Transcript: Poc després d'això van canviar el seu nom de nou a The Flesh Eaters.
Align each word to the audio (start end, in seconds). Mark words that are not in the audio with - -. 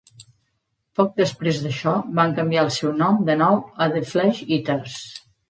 Poc 0.99 1.11
després 1.19 1.59
d'això 1.65 1.93
van 2.21 2.33
canviar 2.39 2.65
el 2.69 2.73
seu 2.79 2.95
nom 3.03 3.21
de 3.29 3.37
nou 3.43 3.61
a 3.87 3.91
The 3.93 4.03
Flesh 4.15 4.43
Eaters. 4.59 4.99